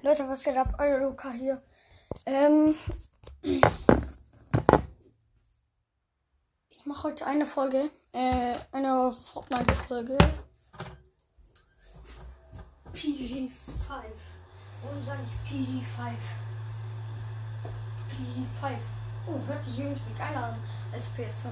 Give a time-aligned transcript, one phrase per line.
[0.00, 0.76] Leute, was geht ab?
[0.78, 1.60] Euer Luca hier.
[2.24, 2.76] Ähm,
[3.42, 3.60] ich
[6.84, 10.16] mache heute eine Folge, äh, eine Fortnite-Folge.
[12.94, 13.50] PG5.
[14.84, 16.12] Warum sage ich PG5?
[18.08, 18.78] PG5.
[19.26, 20.58] Oh, hört sich irgendwie geiler an
[20.92, 21.50] als PS5.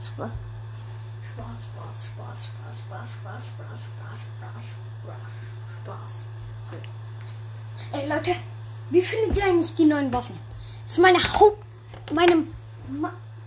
[0.00, 0.30] Spaß.
[1.32, 4.64] Spaß, Spaß, Spaß, Spaß, Spaß, Spaß, Spaß, Spaß, Spaß,
[5.84, 6.26] Spaß,
[6.66, 6.99] Spaß.
[7.92, 8.36] Ey Leute,
[8.90, 10.38] wie findet ihr eigentlich die neuen Waffen?
[10.84, 11.62] Das ist meine Haupt,
[12.12, 12.44] meine,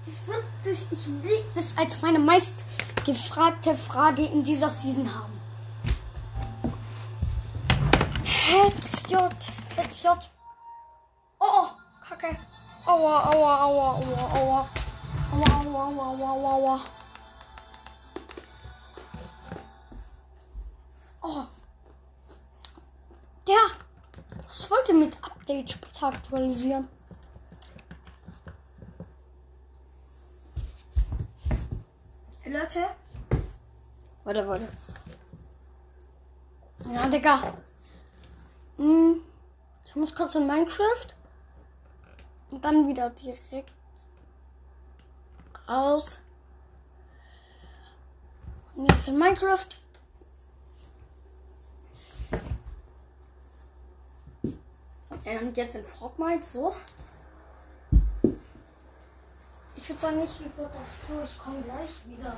[0.05, 2.65] das wird, das, ich will das als meine meist
[3.05, 5.33] gefragte Frage in dieser Season haben.
[8.23, 10.29] Headshot, Headshot.
[11.39, 11.67] Oh,
[12.07, 12.37] Kacke.
[12.85, 14.69] Aua, aua, aua, aua, aua.
[15.31, 16.79] Aua, aua, aua, aua, aua, aua.
[21.21, 21.45] Oh.
[23.47, 23.82] Der.
[24.53, 26.87] Was wollt ihr mit Update später aktualisieren?
[32.41, 32.85] Hey Leute.
[34.23, 34.67] Warte, warte.
[36.93, 37.55] Ja, Digga.
[38.77, 39.21] Hm,
[39.85, 41.07] ich muss kurz in Minecraft.
[42.51, 43.73] Und dann wieder direkt
[45.67, 46.21] raus.
[48.75, 49.82] Und jetzt in Minecraft.
[55.25, 56.75] Und jetzt in Fortnite so.
[59.75, 60.39] Ich würde sagen, ich
[61.23, 62.35] ich komme gleich wieder.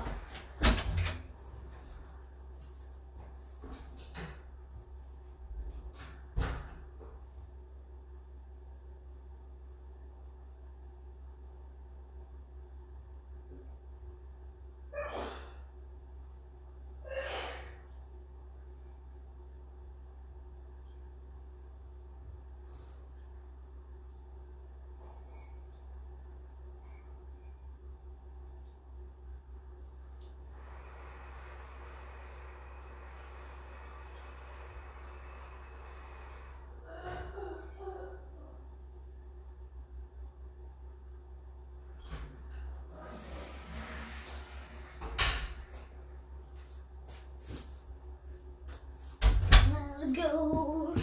[49.97, 50.93] Let's go.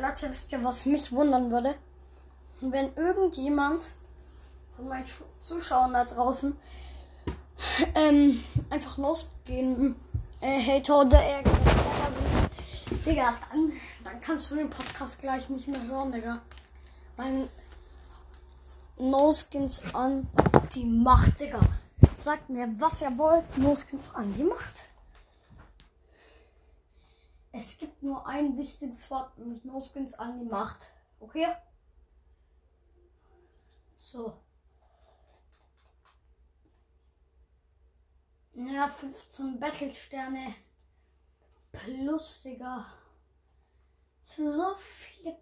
[0.00, 1.74] Leute, wisst ihr, was mich wundern würde?
[2.60, 3.88] Wenn irgendjemand
[4.76, 5.06] von meinen
[5.40, 6.56] Zuschauern da draußen
[7.94, 9.96] ähm, einfach losgehen,
[10.40, 13.72] äh, Hater oder sind, Digga, dann,
[14.04, 16.40] dann kannst du den Podcast gleich nicht mehr hören, Digga.
[17.16, 17.48] Weil
[18.98, 20.28] No Skins an
[20.74, 21.60] die Macht, Digga.
[22.22, 24.85] Sagt mir, was ihr wollt, No Skins an die Macht.
[27.56, 30.90] Es gibt nur ein wichtiges Wort, nämlich No Skins an die Macht.
[31.20, 31.46] Okay?
[33.94, 34.42] So.
[38.52, 40.54] Ja, 15 Battle-Sterne.
[41.72, 42.92] Plus, Digga.
[44.36, 45.38] So viele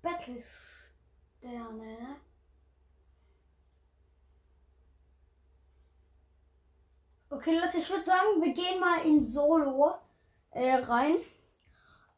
[0.00, 1.74] Battle-Sterne.
[1.74, 2.16] ne?
[7.28, 10.07] Okay, Leute, ich würde sagen, wir gehen mal in Solo
[10.50, 11.16] äh, rein.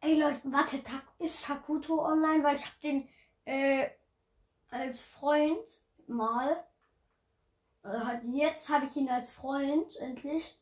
[0.01, 0.83] Ey, Leute, warte,
[1.19, 2.43] ist Takuto online?
[2.43, 3.09] Weil ich habe den
[3.45, 3.91] äh,
[4.71, 5.59] als Freund
[6.07, 6.65] mal.
[7.85, 10.59] Äh, jetzt habe ich ihn als Freund, endlich.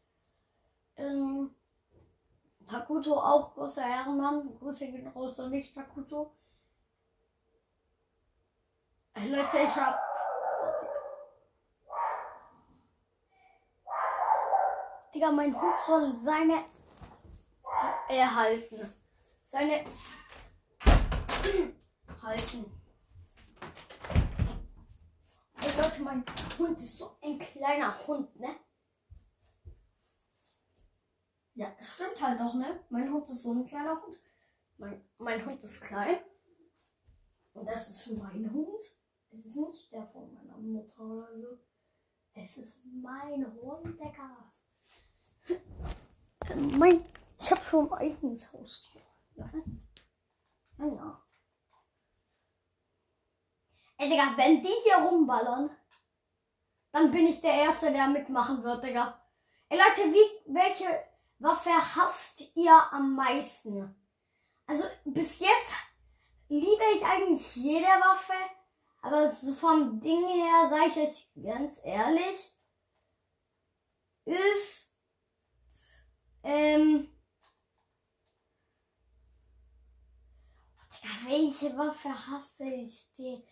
[0.96, 1.54] Ähm,
[2.68, 4.58] Takuto auch großer Ehrenmann.
[4.58, 6.32] Grüße gehen raus und nicht Takuto.
[9.14, 9.98] Ey, Leute, ich hab.
[15.14, 16.64] Digga, mein Hund soll seine
[18.08, 18.92] erhalten.
[19.42, 19.84] Seine
[22.22, 22.64] halten.
[25.60, 26.24] Ey Leute, mein
[26.58, 28.56] Hund ist so ein kleiner Hund, ne?
[31.54, 32.84] Ja, stimmt halt auch, ne?
[32.88, 34.22] Mein Hund ist so ein kleiner Hund.
[34.76, 36.18] Mein, mein Hund ist klein.
[37.52, 38.82] Und das ist mein Hund.
[39.30, 41.58] Es ist nicht der von meiner Mutter oder so.
[42.32, 44.52] Es ist mein Hund, Digga.
[46.78, 47.04] Mein,
[47.40, 49.02] ich habe schon ein eigenes Haustier.
[49.36, 49.50] Ja.
[50.78, 51.22] Ja.
[53.96, 55.70] Ey, Digga, wenn die hier rumballern,
[56.92, 59.20] dann bin ich der Erste, der mitmachen wird, Digga.
[59.68, 60.86] Ey, Leute, wie, welche
[61.38, 63.94] Waffe hasst ihr am meisten?
[64.66, 65.72] Also, bis jetzt
[66.48, 68.34] liebe ich eigentlich jede Waffe,
[69.02, 72.56] aber so vom Ding her, sage ich euch ganz ehrlich,
[74.24, 74.96] ist
[76.42, 77.08] ähm,
[81.48, 83.10] welche Waffe hasse ich?
[83.16, 83.42] Die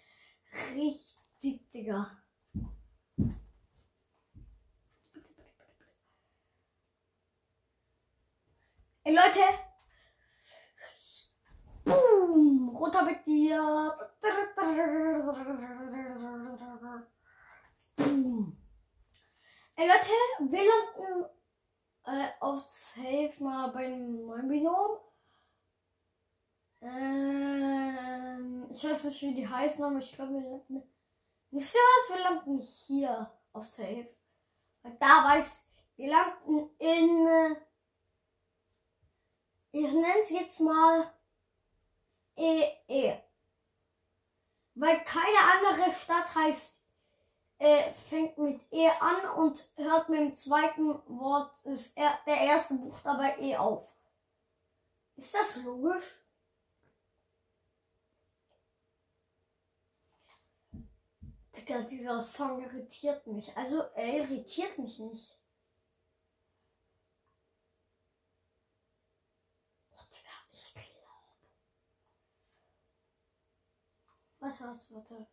[0.74, 2.10] richtig, Digga.
[9.02, 9.40] Ey, Leute.
[11.84, 12.68] Boom.
[12.76, 13.96] Runter mit dir.
[17.96, 18.58] Boom.
[19.76, 21.24] Ey, Leute, wir landen
[22.04, 25.05] äh, auf Safe mal beim neuen Binom.
[26.80, 30.82] Ähm, ich weiß nicht, wie die heißen, aber ich glaube, wir landen.
[31.50, 32.16] Wisst ihr was?
[32.16, 34.08] Wir landen hier auf Safe.
[34.82, 37.26] Weil da weiß, wir landen in.
[37.26, 37.56] Äh,
[39.72, 41.12] ich nenne es jetzt mal
[42.36, 42.72] EE.
[42.88, 43.18] E.
[44.74, 46.76] Weil keine andere Stadt heißt,
[47.58, 52.74] äh, fängt mit E an und hört mit dem zweiten Wort, ist er, der erste
[52.74, 53.96] Buchstabe E auf.
[55.16, 56.04] Ist das logisch?
[61.56, 63.56] Digga, dieser Song irritiert mich.
[63.56, 65.38] Also, er irritiert mich nicht.
[70.52, 70.86] Ich glaube.
[74.38, 75.26] Warte, warte, warte.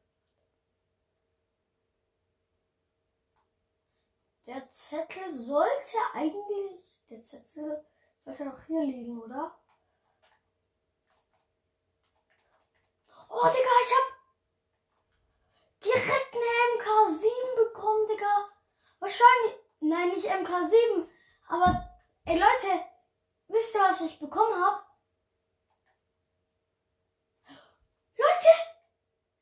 [4.45, 7.05] Der Zettel sollte eigentlich.
[7.09, 7.85] Der Zettel
[8.23, 9.57] sollte noch hier liegen, oder?
[13.29, 14.22] Oh, Digga, ich hab
[15.83, 16.43] direkt eine
[16.77, 18.49] MK7 bekommen, Digga.
[18.99, 19.55] Wahrscheinlich.
[19.79, 21.07] Nein, nicht MK7.
[21.47, 21.89] Aber,
[22.25, 22.85] ey Leute,
[23.47, 24.81] wisst ihr, was ich bekommen habe?
[28.15, 28.53] Leute!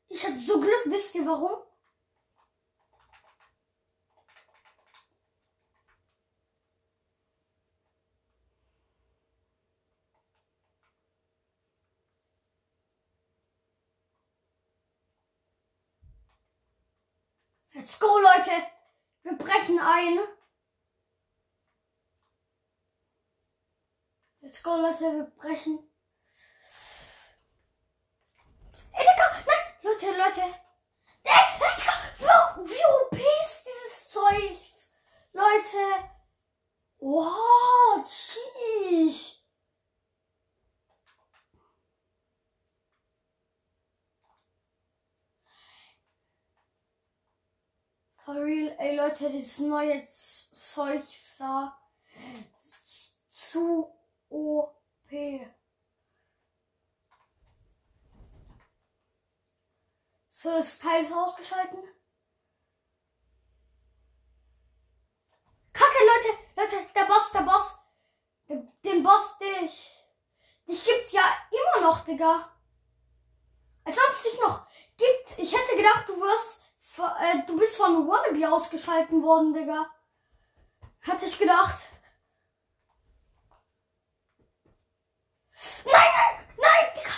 [0.08, 1.62] Ich hab so Glück, wisst ihr warum?
[17.82, 18.62] Let's go, Leute.
[19.24, 20.20] Wir brechen ein.
[24.40, 25.00] Let's go, Leute.
[25.00, 25.80] Wir brechen.
[28.92, 29.56] Ey, Digga, nein.
[29.82, 30.42] Leute, Leute.
[31.24, 31.92] Ey, Digga,
[32.68, 34.60] wie OP ist dieses Zeug?
[35.32, 36.08] Leute.
[36.98, 39.41] Wow, sheesh.
[48.24, 51.02] For real, ey Leute, dieses neue Zeug
[51.38, 51.76] da
[53.28, 53.92] zu
[54.28, 55.10] OP.
[60.30, 61.78] So, das Teil ist ausgeschalten.
[65.72, 67.76] Kacke, Leute, Leute, der Boss, der Boss.
[68.48, 69.90] Den, den Boss, dich.
[70.68, 72.52] Dich gibt's ja immer noch, Digga.
[73.82, 75.38] Als ob es dich noch gibt.
[75.38, 76.61] Ich hätte gedacht, du wirst
[76.96, 79.90] du bist von Wannabe ausgeschalten worden, Digga.
[81.02, 81.80] Hatte ich gedacht.
[85.84, 87.10] Nein, nein, nein, Digga.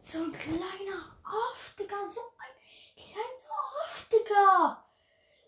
[0.00, 1.96] So ein kleiner Arsch, Digga.
[2.08, 4.84] So ein kleiner Arsch, Digga.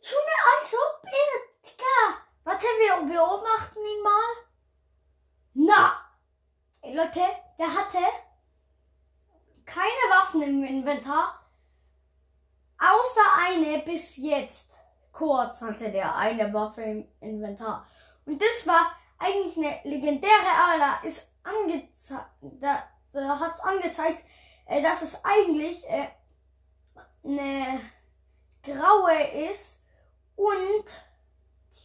[0.03, 2.25] Junge, als ob er, Digga.
[2.45, 4.35] Warte, wir beobachten ihn mal.
[5.55, 6.07] Na.
[6.83, 7.25] Ey, Leute,
[7.59, 7.99] der hatte
[9.65, 11.40] keine Waffen im Inventar.
[12.81, 14.79] Außer eine bis jetzt.
[15.13, 17.87] Kurz hatte der eine Waffe im Inventar.
[18.25, 22.83] Und das war eigentlich eine legendäre, aber da ist angezeigt, da,
[23.13, 24.25] da hat es angezeigt,
[24.67, 26.09] äh, dass es eigentlich äh,
[27.23, 27.81] eine
[28.63, 29.83] graue ist.
[30.37, 30.87] Und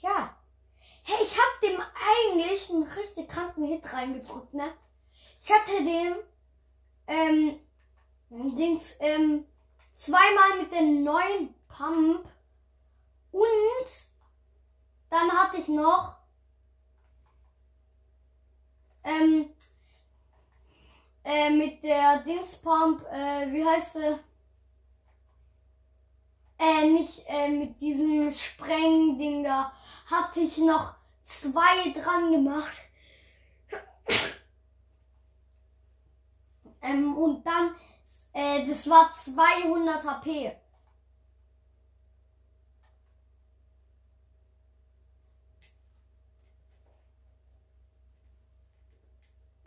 [0.01, 0.33] ja,
[1.03, 4.71] hey, ich hab dem eigentlich einen richtig kranken Hit reingedrückt, ne?
[5.41, 6.15] Ich hatte dem
[7.07, 7.59] ähm,
[8.29, 9.45] Dings, ähm,
[9.95, 12.27] zweimal mit dem neuen Pump
[13.31, 13.87] und
[15.09, 16.17] dann hatte ich noch
[19.03, 19.49] ähm,
[21.23, 24.19] äh, mit der Dingspump, äh, wie heißt sie?
[26.57, 29.71] Äh, nicht äh, mit diesem Sprengding da,
[30.07, 32.81] hatte ich noch zwei dran gemacht.
[36.81, 37.75] ähm, und dann
[38.33, 40.55] äh, das war 200 HP.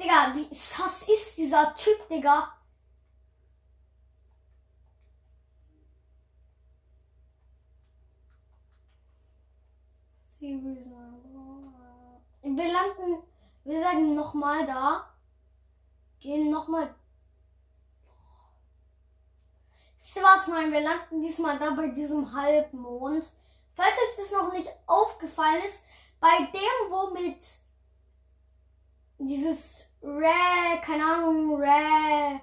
[0.00, 2.54] Digga, wie sass ist dieser Typ, Digga?
[10.40, 10.54] Wir
[12.72, 13.22] landen,
[13.64, 15.10] wir sagen nochmal da,
[16.20, 16.94] gehen nochmal
[20.14, 20.46] Was?
[20.48, 23.24] Nein, wir landen diesmal da bei diesem Halbmond.
[23.74, 25.84] Falls euch das noch nicht aufgefallen ist,
[26.20, 27.38] bei dem, wo mit
[29.18, 32.40] dieses Red, keine Ahnung, Red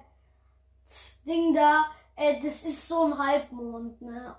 [1.26, 4.36] Ding da, äh, das ist so ein Halbmond, ne?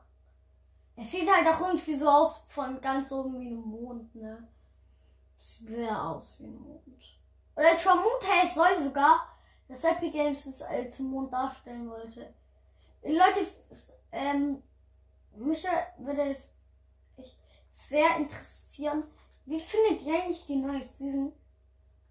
[0.96, 4.48] Es sieht halt auch irgendwie so aus von ganz oben wie ein Mond, ne?
[5.38, 7.18] Sieht sehr aus wie ein Mond.
[7.56, 9.28] Oder ich vermute, es soll sogar,
[9.68, 12.34] dass Epic Games es als Mond darstellen wollte.
[13.04, 13.48] Leute,
[14.12, 14.64] ähm,
[15.36, 15.64] mich
[16.00, 16.58] würde es
[17.18, 17.38] echt
[17.72, 19.04] sehr interessieren,
[19.46, 21.32] wie findet ihr eigentlich die neue Season?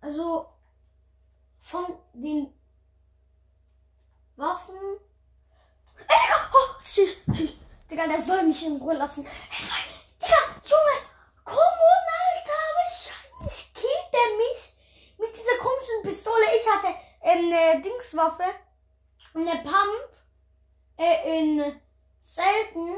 [0.00, 0.47] Also,
[1.59, 2.52] von den
[4.37, 4.75] Waffen.
[5.99, 6.50] Digga!
[6.52, 7.55] Oh, tschüss, tschüss.
[7.90, 9.25] Digga, der soll mich in Ruhe lassen.
[9.25, 10.97] Digga, Junge!
[11.45, 12.62] Komm on, Alter!
[12.78, 14.75] Wahrscheinlich killt der mich
[15.19, 16.45] mit dieser komischen Pistole.
[16.57, 18.45] Ich hatte ähm, eine Dingswaffe.
[19.35, 20.15] Eine Pump.
[20.96, 21.80] Äh, in
[22.22, 22.88] selten.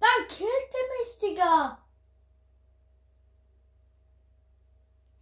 [0.00, 1.78] Dann killt der mich, Digga.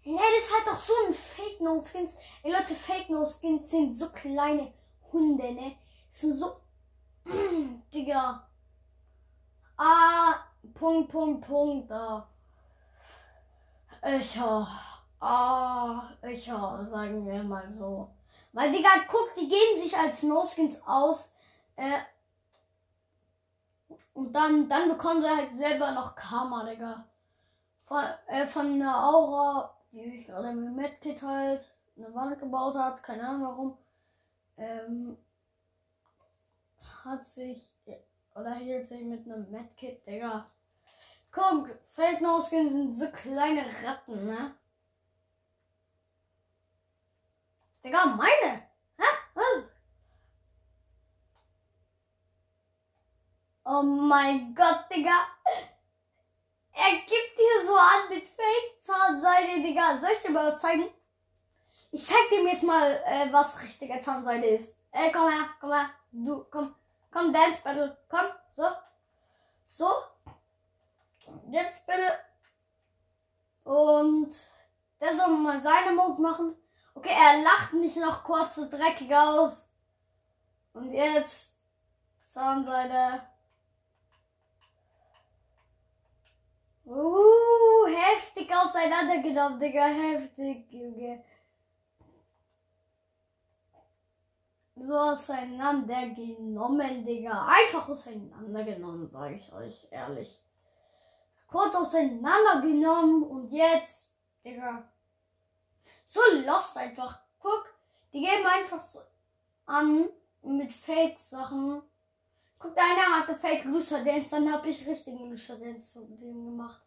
[0.03, 2.17] Nee, das halt doch so ein Fake No Skins.
[2.43, 4.73] Ey Leute, Fake No Skins sind so kleine
[5.13, 5.77] Hunde, ne?
[6.13, 6.61] Sind so.
[7.25, 8.49] Mm, Digga.
[9.77, 10.35] Ah,
[10.75, 12.29] Punkt, Punkt, Punkt, da.
[14.03, 14.39] Ich
[15.21, 18.11] Ah, ich sagen wir mal so.
[18.53, 21.35] Weil, Digga, guck, die geben sich als No-Skins aus.
[21.81, 22.01] Äh,
[24.13, 27.05] und dann, dann bekommen sie halt selber noch Karma, Digga.
[27.87, 33.03] Von, äh, von einer Aura die sich gerade mit Medkit halt eine Wand gebaut hat,
[33.03, 33.79] keine Ahnung warum,
[34.57, 35.17] ähm,
[37.05, 37.73] hat sich
[38.35, 40.47] oder hielt sich mit einem Medkit, Digga.
[41.33, 44.55] Guck, Feldnausgehen sind so kleine Ratten, ne?
[47.83, 48.63] Digga, meine!
[48.97, 49.05] Hä?
[49.35, 49.73] Was?
[53.73, 55.15] Oh mein Gott, Digga!
[56.73, 59.97] Er gibt dir so an mit Fake-Zahnseide, Digga.
[59.97, 60.89] Soll ich dir mal was zeigen?
[61.93, 64.77] Ich zeig dir jetzt mal, äh, was richtige Zahnseide ist.
[64.91, 65.91] Ey, komm her, komm her.
[66.11, 66.75] Du, komm.
[67.13, 67.97] Komm, Dance Battle.
[68.09, 68.65] Komm, so.
[69.67, 69.89] So.
[71.47, 72.19] Dance Battle.
[73.63, 74.35] Und
[75.01, 76.57] der soll mal seine Mode machen.
[76.97, 79.69] Okay, er lacht nicht noch kurz so dreckig aus.
[80.73, 81.57] Und jetzt
[82.25, 83.31] Zahnseide.
[86.91, 89.87] Uh, heftig auseinandergenommen, Digga.
[89.87, 91.23] Heftig, Junge.
[94.75, 97.47] So auseinandergenommen, Digga.
[97.47, 100.45] Einfach auseinandergenommen, sage ich euch ehrlich.
[101.47, 104.11] Kurz auseinandergenommen und jetzt,
[104.45, 104.83] Digga.
[106.09, 107.21] So lost einfach.
[107.39, 107.73] Guck,
[108.13, 108.99] die geben einfach so
[109.67, 110.09] an
[110.43, 111.83] mit Fake-Sachen.
[112.61, 116.83] Guck, einer hatte Fake Loser Dance, dann habe ich richtigen Loser Dance zu dem gemacht.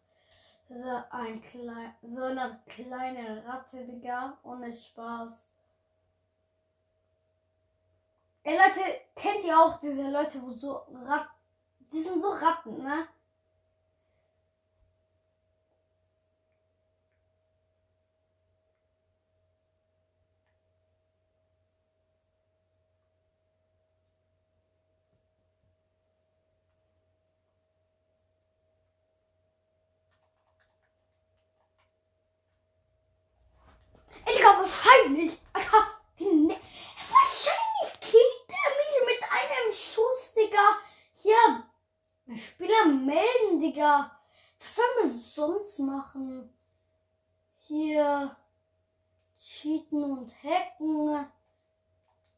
[0.68, 5.50] So, ein klein, so eine kleine Ratte, Digga, ohne Spaß.
[8.44, 11.34] Ey Leute, kennt ihr auch diese Leute, wo so Ratten,
[11.92, 13.08] die sind so Ratten, ne?
[34.74, 35.40] Wahrscheinlich.
[35.52, 35.86] Alter,
[36.18, 36.56] ne
[37.10, 40.78] wahrscheinlich killt er mich mit einem Schuss, Digga.
[41.16, 41.64] Hier,
[42.36, 44.10] Spieler melden, Digga.
[44.60, 46.50] Was soll man sonst machen?
[47.66, 48.36] Hier,
[49.38, 51.26] cheaten und hacken.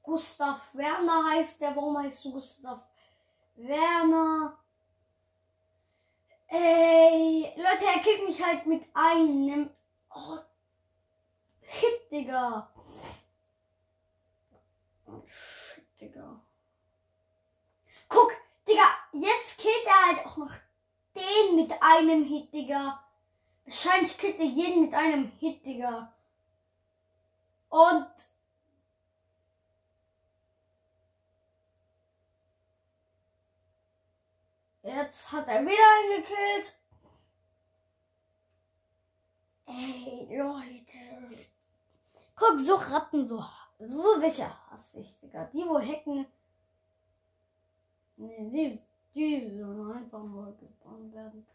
[0.03, 1.75] Gustav Werner heißt der.
[1.75, 2.81] Warum heißt du Gustav
[3.57, 4.59] Werner?
[6.49, 9.71] Ey, Leute, er kickt mich halt mit einem.
[10.15, 10.39] Oh,
[12.07, 12.69] Hit, Digga.
[15.27, 16.41] Shit, Digga.
[18.09, 18.33] Guck,
[18.69, 20.53] Digga, jetzt killt er halt auch noch
[21.15, 23.03] den mit einem Hit, Digga.
[23.65, 26.13] Wahrscheinlich killt er jeden mit einem Hit, Digga.
[27.69, 28.09] Und
[34.83, 36.79] jetzt hat er wieder einen gekillt.
[39.67, 41.56] Ey, Leute.
[42.37, 43.43] Guck, so Ratten, so,
[43.79, 45.45] so welche hasse ich, Digga.
[45.53, 46.27] Die, wo hacken.
[48.19, 48.81] Nee, die,
[49.15, 51.47] die sollen einfach nur gespawnt werden.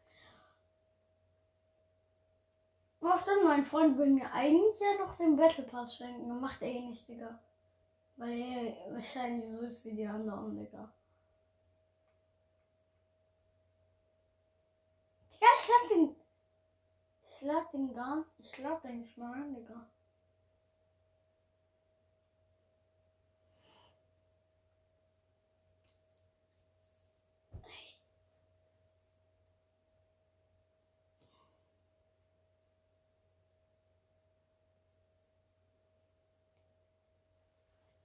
[3.04, 6.40] Ach, dann mein Freund will mir eigentlich ja noch den Battle Pass schenken.
[6.40, 7.40] Macht er eh nicht, Digga.
[8.18, 10.92] Weil er wahrscheinlich so ist wie die anderen, Digga.
[15.34, 16.16] Digga, ich lade den.
[17.24, 19.88] Ich lade den gar Ich lade den nicht mal an, Digga.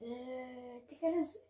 [0.06, 1.40] Äh, Digga, das.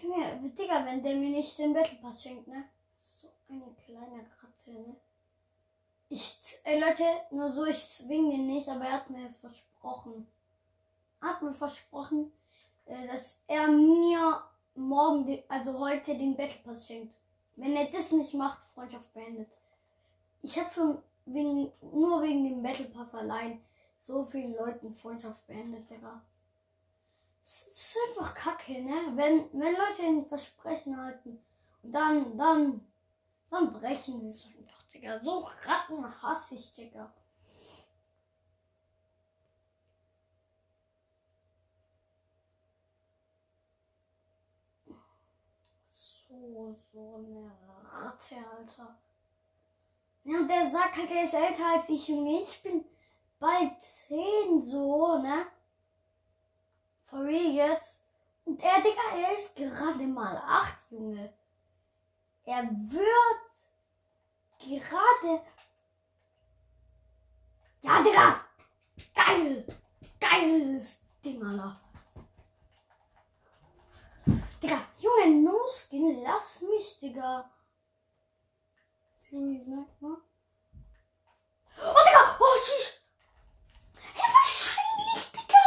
[0.00, 2.64] Junge, Digga, wenn der mir nicht den Battle Pass schenkt, ne?
[2.96, 4.96] So eine kleine Kratze, ne?
[6.08, 10.26] Ich, ey Leute, nur so, ich zwing den nicht, aber er hat mir jetzt versprochen.
[11.20, 12.32] Hat mir versprochen,
[12.86, 14.42] äh, dass er mir
[14.74, 17.14] morgen, also heute den Battle Pass schenkt.
[17.56, 19.50] Wenn er das nicht macht, Freundschaft beendet.
[20.40, 23.60] Ich habe schon wegen, nur wegen dem Battle Pass allein
[23.98, 26.22] so vielen Leuten Freundschaft beendet, Digga.
[27.52, 29.10] Es ist einfach kacke, ne?
[29.16, 31.44] Wenn, wenn Leute ein Versprechen halten
[31.82, 32.86] und dann, dann,
[33.50, 35.18] dann brechen sie es einfach, Digga.
[35.18, 37.12] So Ratten hasse ich, Digga.
[45.86, 47.50] So, so eine
[47.82, 48.96] Ratte, Alter.
[50.22, 52.42] Ja, und der sagt halt, er ist älter als ich, Junge.
[52.42, 52.84] Ich bin
[53.40, 55.46] bald zehn, so, ne?
[57.10, 58.04] For real jetzt?
[58.44, 61.34] Und er, Digga, er ist gerade mal acht, Junge.
[62.44, 63.50] Er wird
[64.60, 65.42] gerade.
[67.82, 68.44] Ja, Digga!
[69.14, 69.66] Geil!
[70.20, 71.80] Geiles Ding, Alter.
[74.62, 77.50] Digga, Junge, no skin, lass mich, Digga.
[79.32, 80.16] Mal.
[81.76, 82.36] Oh, Digga!
[82.38, 83.00] Oh, sheesh!
[84.16, 85.60] Ja, wahrscheinlich, Digga!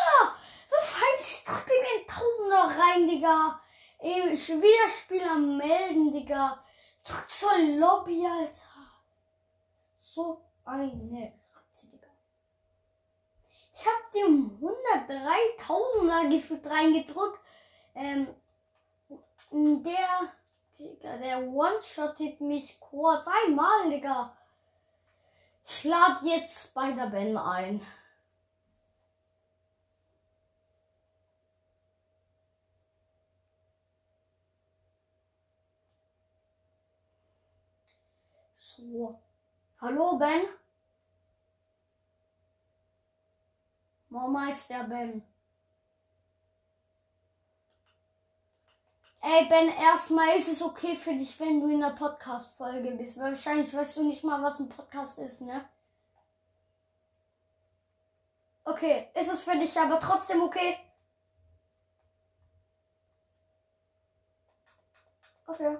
[1.54, 3.60] Wahrscheinlich doch dem ein Tausender rein, Digga.
[4.00, 6.64] Ey, schwer Spieler melden, Digga.
[7.04, 8.64] Drück zur Lobby, Alter.
[9.98, 12.08] So eine Ratte, Digga.
[13.74, 17.40] Ich hab dem 103.000er gefühlt reingedrückt.
[17.96, 18.28] Ähm,
[19.52, 20.34] der,
[20.80, 24.36] Digga, der one-shottet mich kurz einmal, Digga.
[25.66, 27.86] Ich lade jetzt bei der Ben ein.
[38.64, 39.20] So.
[39.82, 40.46] Hallo, Ben?
[44.10, 45.22] Mama ist der Ben.
[49.22, 53.20] Ey, Ben, erstmal ist es okay für dich, wenn du in der Podcast-Folge bist.
[53.20, 55.68] Wahrscheinlich weißt du nicht mal, was ein Podcast ist, ne?
[58.64, 60.78] Okay, ist es für dich aber trotzdem okay?
[65.48, 65.78] Okay.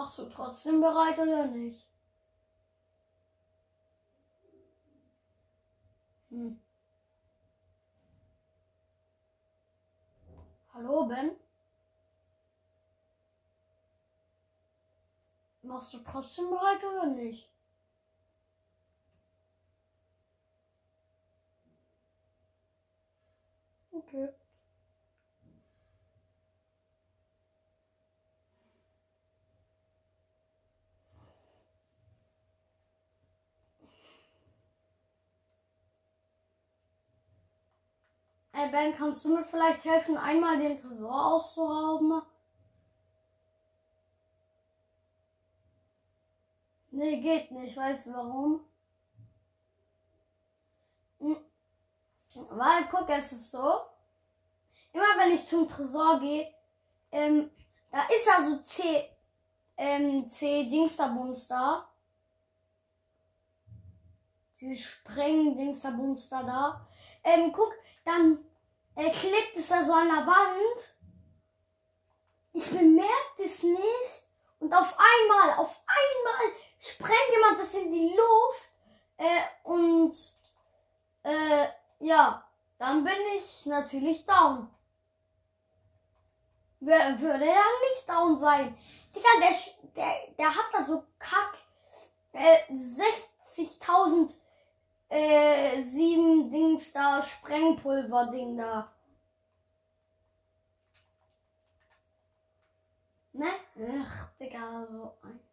[0.00, 1.86] Machst du trotzdem bereit oder nicht?
[6.30, 6.58] Hm.
[10.72, 11.32] Hallo, Ben?
[15.62, 17.50] Machst du trotzdem bereit oder nicht?
[23.92, 24.39] Okay.
[38.60, 42.20] Ey Ben, kannst du mir vielleicht helfen, einmal den Tresor auszurauben?
[46.90, 47.74] Nee, geht nicht.
[47.74, 48.60] Weißt du warum?
[51.20, 51.38] Hm.
[52.50, 53.80] Weil, guck, es ist so.
[54.92, 56.52] Immer wenn ich zum Tresor gehe,
[57.12, 57.50] ähm,
[57.90, 59.08] da ist also C,
[59.78, 61.88] ähm, C Dingsterbums da.
[64.60, 66.86] Dieses Spreng-Dingsterbums da.
[67.24, 67.72] Ähm, guck,
[68.04, 68.44] dann
[68.94, 70.94] er klebt es da so an der Wand.
[72.52, 74.26] Ich bemerke es nicht.
[74.58, 78.70] Und auf einmal, auf einmal sprengt jemand das in die Luft.
[79.16, 80.14] Äh, und
[81.22, 81.68] äh,
[82.00, 82.44] ja,
[82.78, 84.68] dann bin ich natürlich down.
[86.80, 88.76] Wer würde ja nicht down sein?
[89.14, 89.56] Digga, der,
[89.94, 91.58] der, der hat da so kack
[92.32, 92.58] äh,
[93.56, 94.32] 60.000
[95.10, 98.90] äh, sieben Dings da, Sprengpulver-Ding da.
[103.32, 103.46] Ne?
[104.02, 105.49] Ach, Digga, so ein.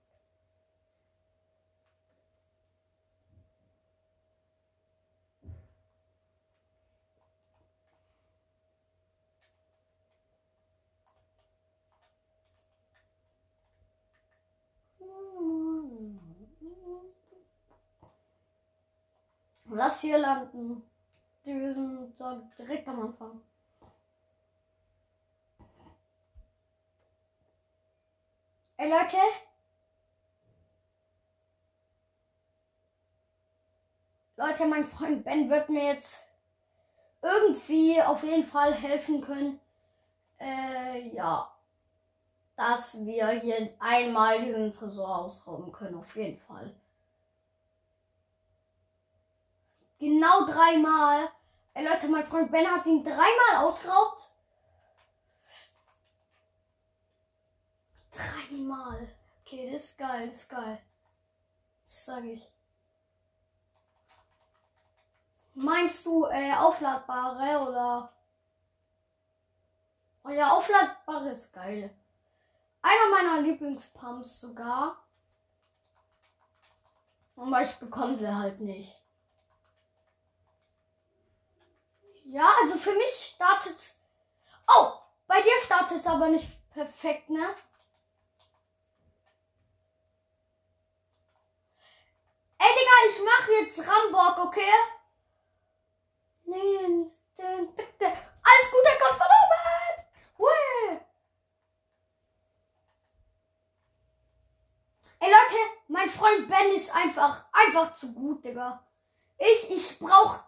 [19.69, 20.84] Lass hier landen.
[21.45, 23.41] Die sind so direkt am Anfang.
[28.77, 29.17] Ey Leute.
[34.38, 36.27] Leute, mein Freund Ben wird mir jetzt
[37.21, 39.60] irgendwie auf jeden Fall helfen können.
[40.39, 41.51] Äh, ja.
[42.56, 46.73] Dass wir hier einmal diesen Tresor ausrauben können, auf jeden Fall.
[49.99, 51.31] Genau dreimal.
[51.73, 54.29] Ey Leute, mein Freund Ben hat ihn dreimal ausgeraubt.
[58.12, 59.15] Dreimal.
[59.41, 60.81] Okay, das ist geil, das ist geil.
[61.86, 62.51] Das sag ich.
[65.53, 68.13] Meinst du äh, aufladbare oder?
[70.23, 71.95] Oh ja, aufladbare ist geil.
[72.81, 75.03] Einer meiner Lieblingspumps sogar.
[77.36, 78.95] Aber ich bekomme sie halt nicht.
[82.30, 83.78] Ja, also für mich startet
[84.68, 84.92] Oh,
[85.28, 87.56] bei dir startet es aber nicht perfekt, ne?
[92.60, 94.74] Ey, Digga, ich mach jetzt Rambock, okay?
[96.44, 100.06] Nee, alles gut, er kommt von oben!
[100.38, 101.00] Hui.
[105.20, 108.86] Ey, Leute, mein Freund Ben ist einfach, einfach zu gut, Digga.
[109.38, 110.46] Ich, ich brauch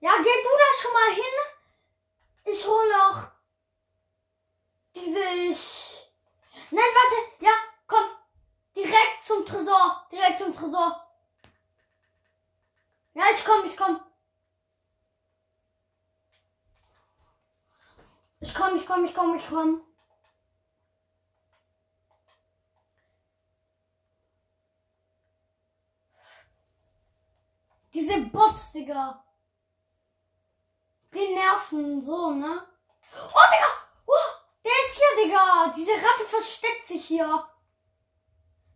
[0.00, 1.24] Ja, geh du da schon mal hin.
[2.44, 3.32] Ich hole noch
[4.94, 5.24] diese.
[5.50, 6.12] Ich...
[6.70, 7.44] Nein, warte.
[7.44, 7.52] Ja,
[7.86, 8.04] komm.
[8.76, 10.06] Direkt zum Tresor.
[10.12, 11.04] Direkt zum Tresor.
[13.14, 14.00] Ja, ich komm, ich komm.
[18.40, 19.84] Ich komm, ich komm, ich komm, ich komm.
[27.92, 29.24] Diese Bots, Digga.
[31.18, 32.62] Die nerven so, ne?
[33.12, 33.66] Oh, Digga!
[34.06, 34.12] Oh,
[34.64, 35.74] der ist hier, Digga!
[35.76, 37.26] Diese Ratte versteckt sich hier.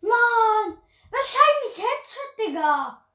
[0.01, 0.79] Mann!
[1.13, 3.07] Wahrscheinlich Headshot, Digga!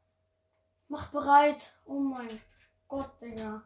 [0.87, 1.73] Mach bereit.
[1.83, 2.41] Oh mein
[2.87, 3.63] Gott, Digga.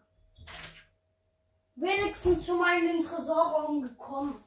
[1.75, 4.43] Wenigstens schon mal in den Tresorraum gekommen.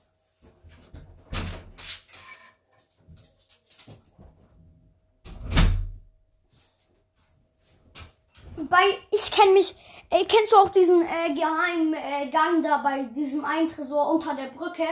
[8.57, 9.77] Weil ich kenne mich
[10.15, 14.47] Ey, kennst du auch diesen äh, geheimen äh, Gang da bei diesem Eintresor unter der
[14.47, 14.87] Brücke?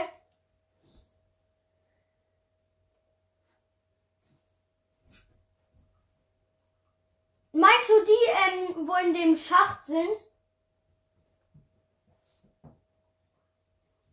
[7.53, 10.19] Meinst du die, ähm, wo in dem Schacht sind?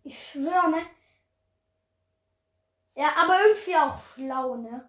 [0.05, 0.87] Ich schwöre, ne?
[2.95, 4.89] Ja, aber irgendwie auch schlau, ne?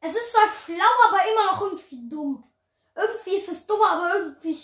[0.00, 2.53] Es ist zwar schlau, aber immer noch irgendwie dumm.
[2.94, 4.58] Irgendwie ist es dumm, aber irgendwie.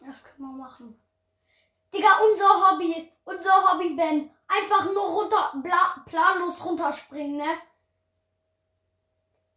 [0.00, 1.00] Das können wir machen.
[1.92, 4.30] Digga, unser Hobby, unser Hobby, Ben.
[4.48, 7.58] Einfach nur runter, bla, planlos runterspringen, ne?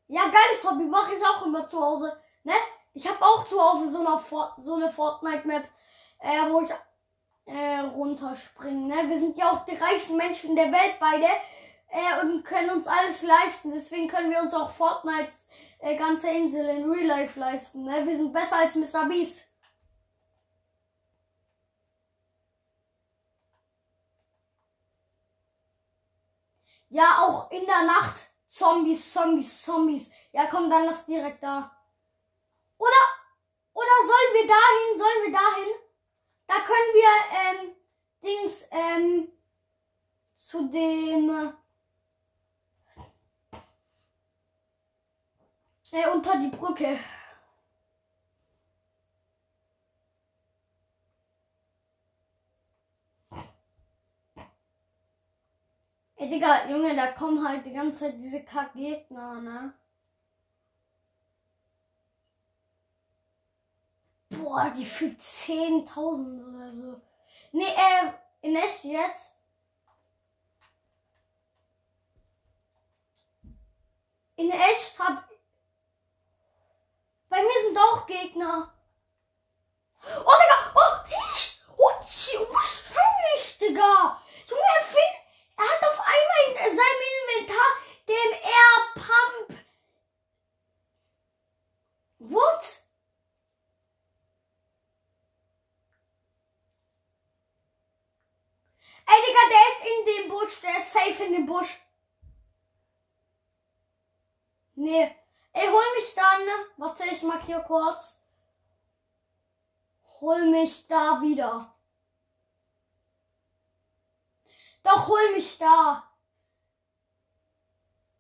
[0.08, 2.56] Ja, geiles Hobby, mache ich auch immer zu Hause, ne?
[2.94, 5.70] Ich habe auch zu Hause so eine, so eine Fortnite-Map,
[6.20, 6.72] äh, wo ich
[7.50, 8.88] äh, runterspringen.
[8.88, 9.10] Ne?
[9.10, 11.26] Wir sind ja auch die reichsten Menschen der Welt beide
[11.90, 13.72] äh, und können uns alles leisten.
[13.74, 15.46] Deswegen können wir uns auch Fortnites
[15.80, 17.84] äh, ganze Insel in Real Life leisten.
[17.84, 18.06] Ne?
[18.06, 19.08] Wir sind besser als Mr.
[19.08, 19.46] Beast.
[26.90, 28.30] Ja, auch in der Nacht.
[28.48, 30.12] Zombies, Zombies, Zombies.
[30.32, 31.72] Ja, komm, dann lass direkt da.
[32.80, 33.04] Oder,
[33.74, 34.98] oder sollen wir dahin?
[34.98, 35.89] Sollen wir dahin?
[36.50, 37.76] Da können wir, ähm,
[38.24, 39.28] Dings, ähm,
[40.36, 41.54] zu dem,
[45.92, 46.98] äh, unter die Brücke.
[56.16, 59.74] Ey, Digga, Junge, da kommen halt die ganze Zeit diese Kack-Gegner, ne?
[64.30, 67.02] Boah, die für 10.000 oder so.
[67.52, 68.12] Nee, äh,
[68.42, 69.36] in echt jetzt?
[74.36, 75.19] In echt habe
[110.30, 111.74] Hol mich da wieder.
[114.84, 116.04] Doch, hol mich da.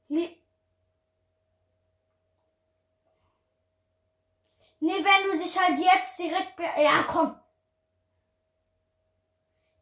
[0.07, 0.35] Lie
[4.79, 6.55] Nee, wenn du dich halt jetzt direkt.
[6.55, 7.39] be- Ja, komm.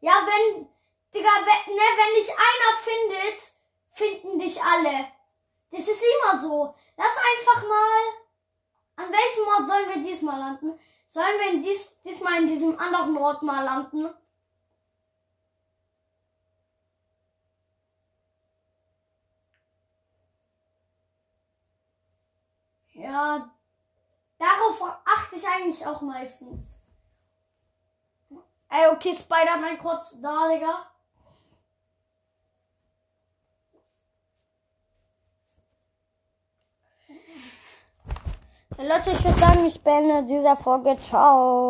[0.02, 0.68] Ja, wenn.
[1.14, 3.52] Digga, wenn, ne, wenn dich einer findet,
[3.92, 5.10] finden dich alle.
[5.70, 6.74] Das ist immer so.
[6.98, 8.02] Lass einfach mal.
[8.96, 10.78] An welchem Ort sollen wir diesmal landen?
[11.08, 14.08] Sollen wir dies, diesmal in diesem anderen Ort mal landen?
[22.92, 23.50] Ja,
[24.38, 26.84] darauf achte ich eigentlich auch meistens.
[28.68, 30.90] Ey, okay, Spider-Man kurz da, Digga.
[38.80, 40.96] Leute, ich würde sagen, ich beende diese Folge.
[41.02, 41.66] Ciao.